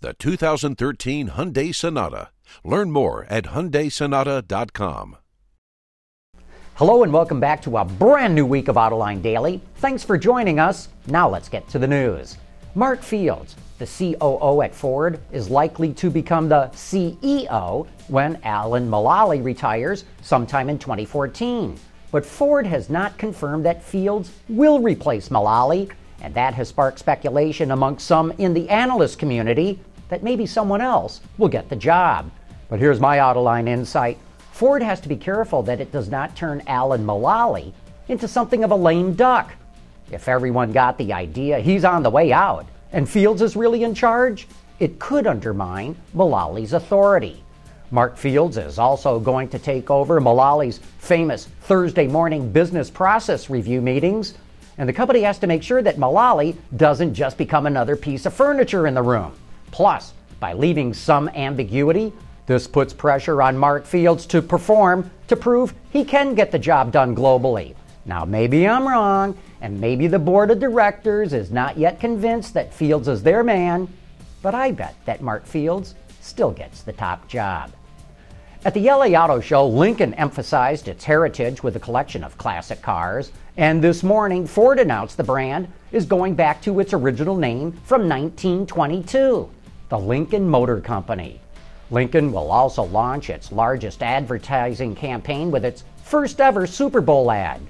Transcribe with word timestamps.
the 0.00 0.14
2013 0.14 1.30
Hyundai 1.30 1.74
Sonata. 1.74 2.30
Learn 2.64 2.90
more 2.90 3.26
at 3.28 3.44
HyundaiSonata.com. 3.44 5.16
Hello 6.74 7.02
and 7.02 7.12
welcome 7.12 7.40
back 7.40 7.60
to 7.62 7.78
a 7.78 7.84
brand 7.84 8.34
new 8.34 8.46
week 8.46 8.68
of 8.68 8.76
Autoline 8.76 9.20
Daily. 9.20 9.60
Thanks 9.78 10.04
for 10.04 10.16
joining 10.16 10.60
us. 10.60 10.88
Now 11.08 11.28
let's 11.28 11.48
get 11.48 11.68
to 11.70 11.78
the 11.80 11.88
news. 11.88 12.36
Mark 12.76 13.02
Fields, 13.02 13.56
the 13.78 13.86
COO 13.86 14.62
at 14.62 14.72
Ford, 14.72 15.18
is 15.32 15.50
likely 15.50 15.92
to 15.94 16.08
become 16.08 16.48
the 16.48 16.68
CEO 16.74 17.88
when 18.06 18.38
Alan 18.44 18.88
Mulally 18.88 19.42
retires 19.42 20.04
sometime 20.22 20.68
in 20.68 20.78
2014. 20.78 21.76
But 22.12 22.24
Ford 22.24 22.64
has 22.66 22.88
not 22.88 23.18
confirmed 23.18 23.66
that 23.66 23.82
Fields 23.82 24.30
will 24.48 24.78
replace 24.78 25.30
Mulally, 25.30 25.90
and 26.20 26.32
that 26.34 26.54
has 26.54 26.68
sparked 26.68 27.00
speculation 27.00 27.72
among 27.72 27.98
some 27.98 28.30
in 28.38 28.54
the 28.54 28.68
analyst 28.68 29.18
community 29.18 29.80
that 30.08 30.22
maybe 30.22 30.46
someone 30.46 30.80
else 30.80 31.20
will 31.36 31.48
get 31.48 31.68
the 31.68 31.76
job. 31.76 32.30
But 32.68 32.80
here's 32.80 33.00
my 33.00 33.18
Autoline 33.18 33.68
insight 33.68 34.18
Ford 34.52 34.82
has 34.82 35.00
to 35.02 35.08
be 35.08 35.16
careful 35.16 35.62
that 35.62 35.80
it 35.80 35.92
does 35.92 36.08
not 36.08 36.34
turn 36.34 36.62
Alan 36.66 37.06
Mulally 37.06 37.72
into 38.08 38.26
something 38.26 38.64
of 38.64 38.72
a 38.72 38.76
lame 38.76 39.14
duck. 39.14 39.52
If 40.10 40.26
everyone 40.26 40.72
got 40.72 40.98
the 40.98 41.12
idea 41.12 41.60
he's 41.60 41.84
on 41.84 42.02
the 42.02 42.10
way 42.10 42.32
out 42.32 42.66
and 42.92 43.08
Fields 43.08 43.42
is 43.42 43.54
really 43.54 43.84
in 43.84 43.94
charge, 43.94 44.48
it 44.80 44.98
could 44.98 45.26
undermine 45.26 45.96
Mulally's 46.14 46.72
authority. 46.72 47.42
Mark 47.90 48.16
Fields 48.16 48.56
is 48.56 48.78
also 48.78 49.18
going 49.18 49.48
to 49.48 49.58
take 49.58 49.90
over 49.90 50.20
Mulally's 50.20 50.78
famous 50.98 51.46
Thursday 51.62 52.06
morning 52.06 52.50
business 52.50 52.90
process 52.90 53.48
review 53.48 53.80
meetings, 53.80 54.34
and 54.76 54.88
the 54.88 54.92
company 54.92 55.20
has 55.20 55.38
to 55.38 55.46
make 55.46 55.62
sure 55.62 55.82
that 55.82 55.96
Mulally 55.96 56.56
doesn't 56.76 57.14
just 57.14 57.38
become 57.38 57.66
another 57.66 57.96
piece 57.96 58.26
of 58.26 58.34
furniture 58.34 58.86
in 58.86 58.94
the 58.94 59.02
room. 59.02 59.32
Plus, 59.70 60.12
by 60.40 60.52
leaving 60.52 60.94
some 60.94 61.28
ambiguity, 61.30 62.12
this 62.46 62.66
puts 62.66 62.92
pressure 62.92 63.42
on 63.42 63.58
Mark 63.58 63.84
Fields 63.84 64.24
to 64.26 64.40
perform 64.40 65.10
to 65.26 65.36
prove 65.36 65.74
he 65.90 66.04
can 66.04 66.34
get 66.34 66.50
the 66.50 66.58
job 66.58 66.92
done 66.92 67.14
globally. 67.14 67.74
Now, 68.06 68.24
maybe 68.24 68.66
I'm 68.66 68.88
wrong, 68.88 69.36
and 69.60 69.78
maybe 69.78 70.06
the 70.06 70.18
board 70.18 70.50
of 70.50 70.60
directors 70.60 71.34
is 71.34 71.50
not 71.50 71.76
yet 71.76 72.00
convinced 72.00 72.54
that 72.54 72.72
Fields 72.72 73.06
is 73.06 73.22
their 73.22 73.44
man, 73.44 73.86
but 74.40 74.54
I 74.54 74.70
bet 74.70 74.94
that 75.04 75.20
Mark 75.20 75.44
Fields 75.44 75.94
still 76.20 76.50
gets 76.50 76.82
the 76.82 76.92
top 76.94 77.28
job. 77.28 77.72
At 78.64 78.74
the 78.74 78.90
LA 78.90 79.08
Auto 79.08 79.40
Show, 79.40 79.68
Lincoln 79.68 80.14
emphasized 80.14 80.88
its 80.88 81.04
heritage 81.04 81.62
with 81.62 81.76
a 81.76 81.80
collection 81.80 82.24
of 82.24 82.38
classic 82.38 82.82
cars, 82.82 83.30
and 83.56 83.82
this 83.82 84.02
morning 84.02 84.46
Ford 84.46 84.80
announced 84.80 85.16
the 85.16 85.22
brand 85.22 85.68
is 85.92 86.06
going 86.06 86.34
back 86.34 86.60
to 86.62 86.80
its 86.80 86.92
original 86.92 87.36
name 87.36 87.72
from 87.84 88.08
1922, 88.08 89.48
the 89.88 89.98
Lincoln 89.98 90.48
Motor 90.48 90.80
Company. 90.80 91.40
Lincoln 91.90 92.30
will 92.30 92.50
also 92.50 92.82
launch 92.82 93.30
its 93.30 93.50
largest 93.50 94.02
advertising 94.02 94.94
campaign 94.94 95.50
with 95.50 95.64
its 95.64 95.84
first 96.04 96.40
ever 96.40 96.66
Super 96.66 97.00
Bowl 97.00 97.30
ad. 97.30 97.60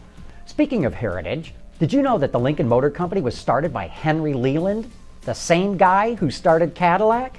Speaking 0.47 0.85
of 0.85 0.95
heritage, 0.95 1.55
did 1.79 1.93
you 1.93 2.03
know 2.03 2.19
that 2.19 2.33
the 2.33 2.41
Lincoln 2.41 2.67
Motor 2.67 2.91
Company 2.91 3.21
was 3.21 3.37
started 3.37 3.73
by 3.73 3.87
Henry 3.87 4.35
Leland, 4.35 4.91
the 5.23 5.35
same 5.35 5.77
guy 5.77 6.15
who 6.15 6.31
started 6.31 6.75
Cadillac? 6.75 7.39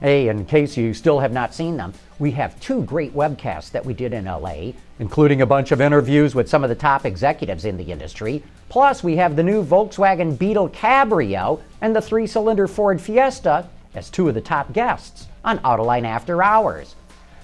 Hey, 0.00 0.28
in 0.28 0.44
case 0.46 0.76
you 0.76 0.92
still 0.92 1.20
have 1.20 1.32
not 1.32 1.54
seen 1.54 1.76
them, 1.76 1.94
we 2.18 2.32
have 2.32 2.58
two 2.60 2.82
great 2.82 3.14
webcasts 3.14 3.70
that 3.70 3.86
we 3.86 3.94
did 3.94 4.12
in 4.12 4.24
LA, 4.24 4.72
including 4.98 5.42
a 5.42 5.46
bunch 5.46 5.70
of 5.70 5.80
interviews 5.80 6.34
with 6.34 6.48
some 6.48 6.64
of 6.64 6.68
the 6.68 6.74
top 6.74 7.06
executives 7.06 7.64
in 7.64 7.76
the 7.76 7.92
industry. 7.92 8.42
Plus, 8.68 9.04
we 9.04 9.16
have 9.16 9.36
the 9.36 9.42
new 9.42 9.64
Volkswagen 9.64 10.36
Beetle 10.36 10.70
Cabrio 10.70 11.60
and 11.80 11.94
the 11.94 12.02
three 12.02 12.26
cylinder 12.26 12.66
Ford 12.66 13.00
Fiesta 13.00 13.68
as 13.96 14.10
two 14.10 14.28
of 14.28 14.34
the 14.34 14.40
top 14.40 14.72
guests 14.72 15.26
on 15.44 15.58
Autoline 15.60 16.04
After 16.04 16.42
Hours. 16.42 16.94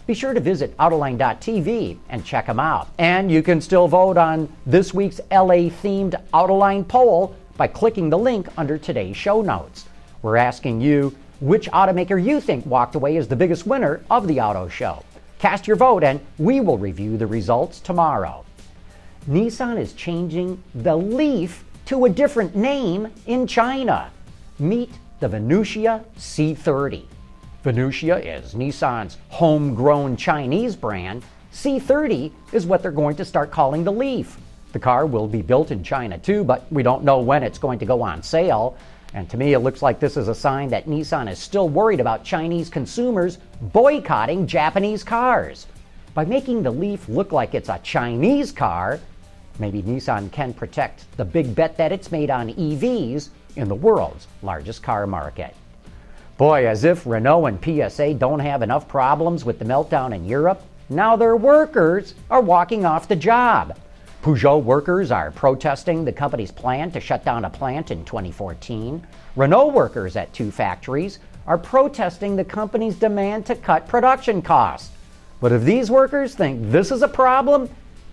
Be 0.06 0.14
sure 0.14 0.34
to 0.34 0.40
visit 0.40 0.76
Autoline.tv 0.76 1.96
and 2.08 2.24
check 2.24 2.46
them 2.46 2.60
out. 2.60 2.88
And 2.98 3.30
you 3.30 3.42
can 3.42 3.60
still 3.60 3.88
vote 3.88 4.16
on 4.16 4.52
this 4.66 4.92
week's 4.92 5.20
LA 5.30 5.70
themed 5.70 6.20
Autoline 6.34 6.86
poll 6.86 7.34
by 7.56 7.66
clicking 7.66 8.10
the 8.10 8.18
link 8.18 8.48
under 8.56 8.78
today's 8.78 9.16
show 9.16 9.42
notes. 9.42 9.86
We're 10.22 10.36
asking 10.36 10.80
you 10.80 11.16
which 11.40 11.70
automaker 11.70 12.22
you 12.22 12.40
think 12.40 12.64
walked 12.66 12.94
away 12.94 13.16
as 13.16 13.26
the 13.26 13.36
biggest 13.36 13.66
winner 13.66 14.00
of 14.10 14.28
the 14.28 14.40
auto 14.40 14.68
show. 14.68 15.04
Cast 15.38 15.66
your 15.66 15.76
vote 15.76 16.04
and 16.04 16.20
we 16.38 16.60
will 16.60 16.78
review 16.78 17.16
the 17.16 17.26
results 17.26 17.80
tomorrow. 17.80 18.44
Nissan 19.28 19.78
is 19.78 19.92
changing 19.92 20.62
the 20.74 20.96
Leaf 20.96 21.64
to 21.86 22.04
a 22.04 22.08
different 22.08 22.54
name 22.54 23.08
in 23.26 23.46
China. 23.46 24.10
Meet 24.58 24.90
the 25.22 25.28
Venucia 25.28 26.04
C30. 26.18 27.04
Venucia 27.64 28.18
is 28.26 28.54
Nissan's 28.54 29.18
homegrown 29.28 30.16
Chinese 30.16 30.74
brand. 30.74 31.22
C30 31.52 32.32
is 32.50 32.66
what 32.66 32.82
they're 32.82 32.90
going 32.90 33.14
to 33.14 33.24
start 33.24 33.52
calling 33.52 33.84
the 33.84 33.92
Leaf. 33.92 34.36
The 34.72 34.80
car 34.80 35.06
will 35.06 35.28
be 35.28 35.40
built 35.40 35.70
in 35.70 35.84
China 35.84 36.18
too, 36.18 36.42
but 36.42 36.66
we 36.72 36.82
don't 36.82 37.04
know 37.04 37.20
when 37.20 37.44
it's 37.44 37.58
going 37.58 37.78
to 37.78 37.86
go 37.86 38.02
on 38.02 38.20
sale. 38.20 38.76
And 39.14 39.30
to 39.30 39.36
me, 39.36 39.52
it 39.52 39.60
looks 39.60 39.80
like 39.80 40.00
this 40.00 40.16
is 40.16 40.26
a 40.26 40.34
sign 40.34 40.70
that 40.70 40.86
Nissan 40.86 41.30
is 41.30 41.38
still 41.38 41.68
worried 41.68 42.00
about 42.00 42.24
Chinese 42.24 42.68
consumers 42.68 43.38
boycotting 43.60 44.48
Japanese 44.48 45.04
cars. 45.04 45.68
By 46.14 46.24
making 46.24 46.64
the 46.64 46.72
Leaf 46.72 47.08
look 47.08 47.30
like 47.30 47.54
it's 47.54 47.68
a 47.68 47.78
Chinese 47.84 48.50
car, 48.50 48.98
maybe 49.60 49.84
Nissan 49.84 50.32
can 50.32 50.52
protect 50.52 51.04
the 51.16 51.24
big 51.24 51.54
bet 51.54 51.76
that 51.76 51.92
it's 51.92 52.10
made 52.10 52.28
on 52.28 52.48
EVs 52.48 53.28
in 53.56 53.68
the 53.68 53.74
world's 53.74 54.26
largest 54.42 54.82
car 54.82 55.06
market. 55.06 55.54
Boy, 56.38 56.66
as 56.66 56.84
if 56.84 57.06
Renault 57.06 57.46
and 57.46 57.62
PSA 57.62 58.14
don't 58.14 58.40
have 58.40 58.62
enough 58.62 58.88
problems 58.88 59.44
with 59.44 59.58
the 59.58 59.64
meltdown 59.64 60.14
in 60.14 60.24
Europe, 60.24 60.62
now 60.88 61.16
their 61.16 61.36
workers 61.36 62.14
are 62.30 62.40
walking 62.40 62.84
off 62.84 63.08
the 63.08 63.16
job. 63.16 63.76
Peugeot 64.22 64.62
workers 64.62 65.10
are 65.10 65.30
protesting 65.30 66.04
the 66.04 66.12
company's 66.12 66.52
plan 66.52 66.90
to 66.92 67.00
shut 67.00 67.24
down 67.24 67.44
a 67.44 67.50
plant 67.50 67.90
in 67.90 68.04
2014. 68.04 69.04
Renault 69.36 69.72
workers 69.72 70.16
at 70.16 70.32
two 70.32 70.50
factories 70.50 71.18
are 71.46 71.58
protesting 71.58 72.36
the 72.36 72.44
company's 72.44 72.94
demand 72.94 73.44
to 73.46 73.56
cut 73.56 73.88
production 73.88 74.40
costs. 74.40 74.90
But 75.40 75.50
if 75.50 75.62
these 75.62 75.90
workers 75.90 76.34
think 76.34 76.70
this 76.70 76.92
is 76.92 77.02
a 77.02 77.08
problem, 77.08 77.68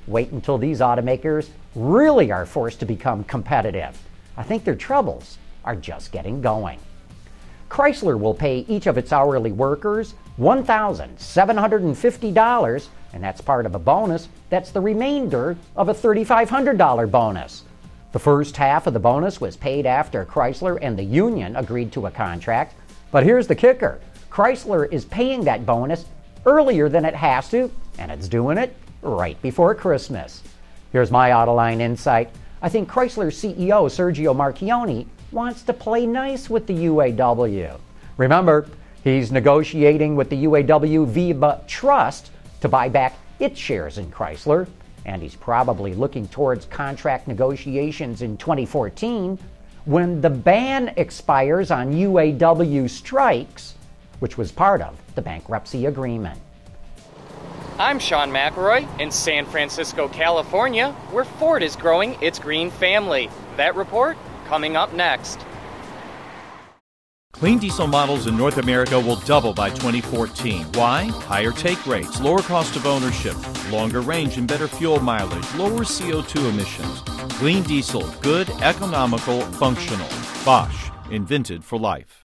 wait 0.08 0.32
until 0.32 0.58
these 0.58 0.80
automakers 0.80 1.50
really 1.76 2.32
are 2.32 2.46
forced 2.46 2.80
to 2.80 2.86
become 2.86 3.24
competitive. 3.24 3.98
I 4.40 4.44
think 4.44 4.64
their 4.64 4.76
troubles 4.76 5.38
are 5.66 5.76
just 5.76 6.14
getting 6.14 6.42
going. 6.42 6.80
Chrysler 7.70 8.18
will 8.18 8.34
pay 8.34 8.60
each 8.70 8.88
of 8.88 8.98
its 8.98 9.12
hourly 9.12 9.52
workers 9.52 10.14
$1,750, 10.40 12.88
and 13.12 13.22
that's 13.22 13.42
part 13.42 13.66
of 13.66 13.76
a 13.76 13.80
bonus. 13.80 14.30
That's 14.50 14.72
the 14.72 14.80
remainder 14.80 15.58
of 15.76 15.90
a 15.90 15.94
$3,500 15.94 17.12
bonus. 17.12 17.66
The 18.14 18.20
first 18.20 18.56
half 18.56 18.88
of 18.88 18.94
the 18.94 19.00
bonus 19.00 19.42
was 19.42 19.58
paid 19.58 19.86
after 19.86 20.24
Chrysler 20.26 20.80
and 20.82 20.98
the 20.98 21.04
union 21.04 21.58
agreed 21.58 21.92
to 21.92 22.06
a 22.08 22.12
contract. 22.12 22.76
But 23.12 23.26
here's 23.26 23.48
the 23.48 23.56
kicker 23.56 24.00
Chrysler 24.32 24.90
is 24.90 25.04
paying 25.04 25.44
that 25.44 25.66
bonus 25.66 26.06
earlier 26.46 26.88
than 26.88 27.04
it 27.04 27.16
has 27.16 27.50
to, 27.50 27.70
and 27.98 28.10
it's 28.10 28.30
doing 28.30 28.58
it 28.58 28.74
right 29.02 29.42
before 29.42 29.76
Christmas. 29.76 30.42
Here's 30.94 31.12
my 31.12 31.32
Autoline 31.32 31.82
insight. 31.82 32.30
I 32.62 32.68
think 32.68 32.90
Chrysler 32.90 33.32
CEO 33.32 33.88
Sergio 33.88 34.36
Marchionne 34.36 35.08
wants 35.32 35.62
to 35.64 35.72
play 35.72 36.06
nice 36.06 36.50
with 36.50 36.68
the 36.68 36.74
UAW. 36.74 37.80
Remember, 38.18 38.68
he's 39.02 39.32
negotiating 39.32 40.18
with 40.18 40.30
the 40.30 40.44
UAW 40.44 41.08
VEBA 41.08 41.66
trust 41.68 42.32
to 42.60 42.68
buy 42.68 42.90
back 42.90 43.18
its 43.40 43.58
shares 43.58 43.98
in 43.98 44.12
Chrysler, 44.12 44.68
and 45.06 45.22
he's 45.22 45.36
probably 45.36 45.94
looking 45.94 46.28
towards 46.28 46.66
contract 46.66 47.30
negotiations 47.30 48.22
in 48.22 48.36
2014 48.36 49.40
when 49.86 50.20
the 50.20 50.30
ban 50.30 50.94
expires 50.98 51.72
on 51.72 51.94
UAW 51.94 52.90
strikes, 52.90 53.76
which 54.20 54.38
was 54.38 54.52
part 54.52 54.82
of 54.82 54.98
the 55.16 55.22
bankruptcy 55.22 55.86
agreement. 55.86 56.40
I'm 57.80 57.98
Sean 57.98 58.30
McElroy 58.30 59.00
in 59.00 59.10
San 59.10 59.46
Francisco, 59.46 60.10
California, 60.10 60.92
where 61.12 61.24
Ford 61.24 61.64
is 61.64 61.78
growing 61.78 62.22
its 62.22 62.38
green 62.38 62.70
family. 62.70 63.30
That 63.56 63.74
report 63.74 64.18
coming 64.48 64.76
up 64.76 64.92
next. 64.92 65.40
Clean 67.32 67.58
diesel 67.58 67.88
models 67.88 68.28
in 68.28 68.36
North 68.36 68.58
America 68.58 69.00
will 69.00 69.16
double 69.22 69.54
by 69.54 69.70
2014. 69.70 70.66
Why? 70.74 71.06
Higher 71.06 71.52
take 71.52 71.88
rates, 71.88 72.20
lower 72.20 72.42
cost 72.42 72.76
of 72.76 72.86
ownership, 72.86 73.38
longer 73.72 74.02
range 74.02 74.38
and 74.38 74.46
better 74.46 74.68
fuel 74.68 75.00
mileage, 75.00 75.56
lower 75.56 75.86
CO2 75.86 76.50
emissions. 76.50 77.00
Clean 77.40 77.64
diesel, 77.64 78.06
good, 78.22 78.50
economical, 78.62 79.40
functional. 79.54 80.10
Bosch, 80.44 80.90
invented 81.12 81.64
for 81.64 81.80
life. 81.80 82.26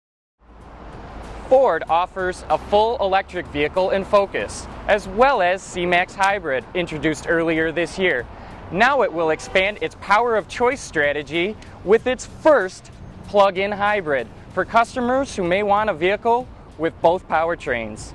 Ford 1.51 1.83
offers 1.89 2.45
a 2.49 2.57
full 2.57 2.95
electric 3.01 3.45
vehicle 3.47 3.89
in 3.89 4.05
Focus, 4.05 4.65
as 4.87 5.05
well 5.05 5.41
as 5.41 5.61
C-Max 5.61 6.15
Hybrid, 6.15 6.63
introduced 6.73 7.25
earlier 7.27 7.73
this 7.73 7.99
year. 7.99 8.25
Now 8.71 9.01
it 9.01 9.11
will 9.11 9.31
expand 9.31 9.77
its 9.81 9.97
power 9.99 10.37
of 10.37 10.47
choice 10.47 10.79
strategy 10.79 11.57
with 11.83 12.07
its 12.07 12.25
first 12.25 12.89
plug-in 13.27 13.73
hybrid 13.73 14.29
for 14.53 14.63
customers 14.63 15.35
who 15.35 15.43
may 15.43 15.61
want 15.61 15.89
a 15.89 15.93
vehicle 15.93 16.47
with 16.77 16.93
both 17.01 17.27
powertrains. 17.27 18.13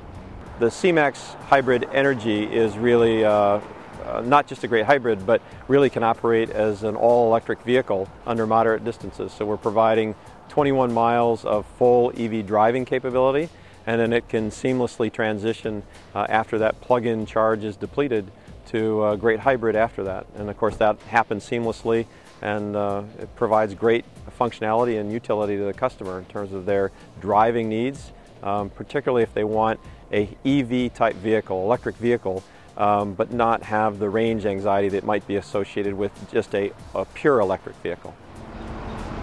The 0.58 0.70
C-Max 0.70 1.34
Hybrid 1.50 1.82
Energi 1.92 2.50
is 2.50 2.78
really 2.78 3.22
uh, 3.22 3.60
uh, 4.06 4.22
not 4.24 4.46
just 4.46 4.64
a 4.64 4.68
great 4.68 4.86
hybrid, 4.86 5.26
but 5.26 5.42
really 5.68 5.90
can 5.90 6.02
operate 6.02 6.48
as 6.48 6.84
an 6.84 6.96
all-electric 6.96 7.60
vehicle 7.64 8.08
under 8.24 8.46
moderate 8.46 8.82
distances. 8.82 9.30
So 9.30 9.44
we're 9.44 9.58
providing 9.58 10.14
21 10.48 10.92
miles 10.92 11.44
of 11.44 11.66
full 11.78 12.12
EV 12.16 12.46
driving 12.46 12.84
capability, 12.84 13.48
and 13.86 14.00
then 14.00 14.12
it 14.12 14.28
can 14.28 14.50
seamlessly 14.50 15.12
transition 15.12 15.82
uh, 16.14 16.26
after 16.28 16.58
that 16.58 16.80
plug-in 16.80 17.26
charge 17.26 17.64
is 17.64 17.76
depleted 17.76 18.30
to 18.66 19.06
a 19.06 19.16
great 19.16 19.40
hybrid 19.40 19.76
after 19.76 20.04
that. 20.04 20.26
And 20.36 20.50
of 20.50 20.56
course 20.56 20.76
that 20.76 20.98
happens 21.02 21.48
seamlessly 21.48 22.06
and 22.42 22.76
uh, 22.76 23.02
it 23.18 23.34
provides 23.36 23.74
great 23.74 24.04
functionality 24.38 25.00
and 25.00 25.12
utility 25.12 25.56
to 25.56 25.64
the 25.64 25.72
customer 25.72 26.18
in 26.18 26.24
terms 26.26 26.52
of 26.52 26.66
their 26.66 26.92
driving 27.20 27.68
needs, 27.68 28.12
um, 28.42 28.68
particularly 28.70 29.22
if 29.22 29.32
they 29.32 29.44
want 29.44 29.80
a 30.12 30.28
EV 30.44 30.92
type 30.92 31.16
vehicle, 31.16 31.62
electric 31.62 31.96
vehicle, 31.96 32.42
um, 32.76 33.14
but 33.14 33.32
not 33.32 33.62
have 33.62 33.98
the 33.98 34.08
range 34.08 34.44
anxiety 34.44 34.88
that 34.90 35.04
might 35.04 35.26
be 35.26 35.36
associated 35.36 35.94
with 35.94 36.12
just 36.30 36.54
a, 36.54 36.72
a 36.94 37.04
pure 37.06 37.40
electric 37.40 37.74
vehicle. 37.76 38.14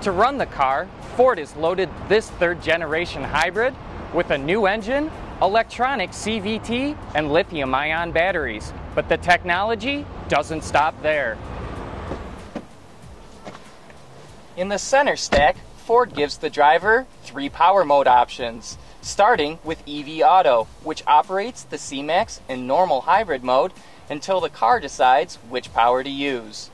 To 0.04 0.12
run 0.12 0.38
the 0.38 0.46
car, 0.46 0.90
Ford 1.16 1.38
has 1.38 1.56
loaded 1.56 1.90
this 2.10 2.30
third 2.32 2.62
generation 2.62 3.24
hybrid 3.24 3.74
with 4.14 4.32
a 4.32 4.38
new 4.38 4.66
engine, 4.66 5.10
electronic 5.42 6.10
CVT, 6.10 6.98
and 7.16 7.32
lithium 7.32 7.74
ion 7.74 8.12
batteries. 8.12 8.74
But 8.96 9.08
the 9.08 9.16
technology 9.16 10.06
doesn't 10.28 10.66
stop 10.66 11.02
there. 11.02 11.38
In 14.58 14.68
the 14.68 14.78
center 14.78 15.16
stack, 15.16 15.56
Ford 15.78 16.14
gives 16.14 16.38
the 16.38 16.50
driver 16.50 17.08
three 17.24 17.48
power 17.48 17.86
mode 17.86 18.08
options, 18.08 18.78
starting 19.02 19.58
with 19.64 19.82
EV 19.88 20.20
Auto, 20.22 20.68
which 20.84 21.02
operates 21.08 21.64
the 21.64 21.78
C-Max 21.78 22.42
in 22.50 22.68
normal 22.68 23.00
hybrid 23.00 23.42
mode 23.46 23.72
until 24.10 24.42
the 24.42 24.50
car 24.50 24.82
decides 24.82 25.38
which 25.48 25.74
power 25.74 26.04
to 26.04 26.10
use. 26.10 26.70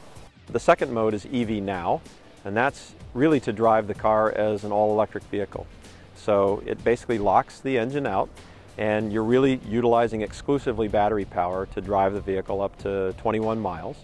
The 0.47 0.59
second 0.59 0.91
mode 0.91 1.13
is 1.13 1.27
EV 1.31 1.61
Now, 1.61 2.01
and 2.43 2.57
that's 2.57 2.95
really 3.19 3.39
to 3.41 3.53
drive 3.53 3.87
the 3.87 3.93
car 3.93 4.31
as 4.31 4.63
an 4.63 4.71
all-electric 4.71 5.23
vehicle. 5.25 5.67
So 6.15 6.63
it 6.65 6.83
basically 6.83 7.19
locks 7.19 7.59
the 7.59 7.77
engine 7.77 8.07
out 8.07 8.29
and 8.77 9.11
you're 9.11 9.25
really 9.25 9.59
utilizing 9.67 10.21
exclusively 10.21 10.87
battery 10.87 11.25
power 11.25 11.65
to 11.65 11.81
drive 11.81 12.13
the 12.13 12.21
vehicle 12.21 12.61
up 12.61 12.77
to 12.79 13.13
21 13.17 13.59
miles. 13.59 13.97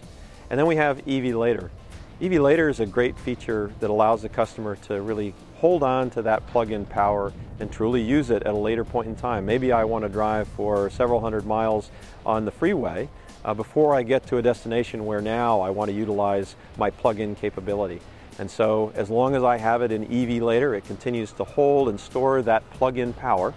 And 0.50 0.58
then 0.60 0.66
we 0.66 0.76
have 0.76 0.98
EV 1.08 1.34
Later. 1.34 1.70
EV 2.20 2.32
Later 2.32 2.68
is 2.68 2.78
a 2.80 2.86
great 2.86 3.18
feature 3.18 3.72
that 3.80 3.88
allows 3.88 4.20
the 4.20 4.28
customer 4.28 4.76
to 4.76 5.00
really 5.00 5.34
hold 5.56 5.82
on 5.82 6.10
to 6.10 6.22
that 6.22 6.46
plug-in 6.48 6.84
power 6.84 7.32
and 7.58 7.72
truly 7.72 8.02
use 8.02 8.28
it 8.28 8.42
at 8.42 8.52
a 8.52 8.56
later 8.56 8.84
point 8.84 9.08
in 9.08 9.16
time. 9.16 9.46
Maybe 9.46 9.72
I 9.72 9.84
want 9.84 10.04
to 10.04 10.10
drive 10.10 10.46
for 10.48 10.90
several 10.90 11.20
hundred 11.20 11.46
miles 11.46 11.90
on 12.26 12.44
the 12.44 12.50
freeway 12.50 13.08
uh, 13.46 13.54
before 13.54 13.94
I 13.94 14.02
get 14.02 14.26
to 14.26 14.36
a 14.36 14.42
destination 14.42 15.06
where 15.06 15.22
now 15.22 15.60
I 15.60 15.70
want 15.70 15.90
to 15.90 15.96
utilize 15.96 16.54
my 16.76 16.90
plug-in 16.90 17.34
capability. 17.34 18.00
And 18.38 18.50
so 18.50 18.92
as 18.94 19.10
long 19.10 19.34
as 19.34 19.42
I 19.42 19.56
have 19.56 19.82
it 19.82 19.92
in 19.92 20.04
EV 20.04 20.42
Later, 20.42 20.74
it 20.74 20.84
continues 20.84 21.32
to 21.32 21.44
hold 21.44 21.88
and 21.88 21.98
store 21.98 22.42
that 22.42 22.68
plug-in 22.70 23.12
power. 23.14 23.54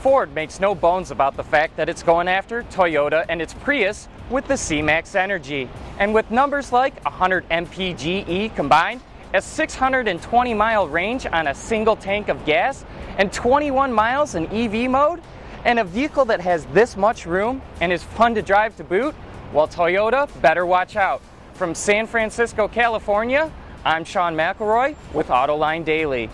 Ford 0.00 0.34
makes 0.34 0.60
no 0.60 0.74
bones 0.74 1.10
about 1.10 1.36
the 1.36 1.44
fact 1.44 1.76
that 1.76 1.88
it's 1.88 2.02
going 2.02 2.26
after 2.26 2.62
Toyota 2.64 3.26
and 3.28 3.42
its 3.42 3.52
Prius 3.52 4.08
with 4.30 4.46
the 4.48 4.56
C-Max 4.56 5.12
Energi. 5.12 5.68
And 5.98 6.14
with 6.14 6.30
numbers 6.30 6.72
like 6.72 7.02
100 7.04 7.48
mpge 7.50 8.54
combined, 8.56 9.02
a 9.34 9.42
620 9.42 10.54
mile 10.54 10.88
range 10.88 11.26
on 11.26 11.48
a 11.48 11.54
single 11.54 11.96
tank 11.96 12.28
of 12.28 12.44
gas, 12.44 12.84
and 13.18 13.32
21 13.32 13.92
miles 13.92 14.34
in 14.34 14.46
EV 14.46 14.90
mode, 14.90 15.20
and 15.64 15.78
a 15.78 15.84
vehicle 15.84 16.24
that 16.24 16.40
has 16.40 16.64
this 16.66 16.96
much 16.96 17.26
room 17.26 17.60
and 17.80 17.92
is 17.92 18.02
fun 18.02 18.34
to 18.34 18.42
drive 18.42 18.74
to 18.76 18.84
boot, 18.84 19.14
well, 19.52 19.68
Toyota 19.68 20.28
better 20.40 20.64
watch 20.64 20.96
out. 20.96 21.20
From 21.54 21.74
San 21.74 22.06
Francisco, 22.06 22.68
California, 22.68 23.52
I'm 23.82 24.04
Sean 24.04 24.36
McElroy 24.36 24.94
with 25.14 25.28
Autoline 25.28 25.86
Daily. 25.86 26.28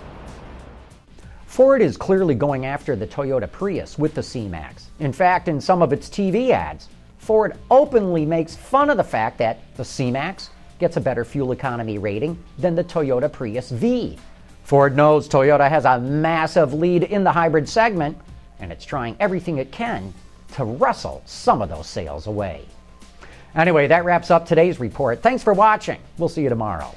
Ford 1.46 1.80
is 1.80 1.96
clearly 1.96 2.34
going 2.34 2.66
after 2.66 2.96
the 2.96 3.06
Toyota 3.06 3.50
Prius 3.50 3.96
with 3.96 4.14
the 4.14 4.22
C-Max. 4.22 4.88
In 4.98 5.12
fact, 5.12 5.46
in 5.46 5.60
some 5.60 5.80
of 5.80 5.92
its 5.92 6.08
TV 6.08 6.50
ads, 6.50 6.88
Ford 7.18 7.56
openly 7.70 8.26
makes 8.26 8.56
fun 8.56 8.90
of 8.90 8.96
the 8.96 9.04
fact 9.04 9.38
that 9.38 9.60
the 9.76 9.84
C-Max 9.84 10.50
gets 10.80 10.96
a 10.96 11.00
better 11.00 11.24
fuel 11.24 11.52
economy 11.52 11.98
rating 11.98 12.36
than 12.58 12.74
the 12.74 12.82
Toyota 12.82 13.30
Prius 13.30 13.70
V. 13.70 14.18
Ford 14.64 14.96
knows 14.96 15.28
Toyota 15.28 15.68
has 15.68 15.84
a 15.84 16.00
massive 16.00 16.74
lead 16.74 17.04
in 17.04 17.22
the 17.22 17.30
hybrid 17.30 17.68
segment, 17.68 18.18
and 18.58 18.72
it's 18.72 18.84
trying 18.84 19.16
everything 19.20 19.58
it 19.58 19.70
can 19.70 20.12
to 20.54 20.64
wrestle 20.64 21.22
some 21.26 21.62
of 21.62 21.68
those 21.68 21.86
sales 21.86 22.26
away. 22.26 22.66
Anyway, 23.54 23.86
that 23.86 24.04
wraps 24.04 24.32
up 24.32 24.46
today's 24.46 24.80
report. 24.80 25.22
Thanks 25.22 25.44
for 25.44 25.52
watching. 25.52 26.00
We'll 26.18 26.28
see 26.28 26.42
you 26.42 26.48
tomorrow. 26.48 26.92